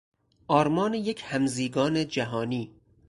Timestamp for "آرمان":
0.47-0.93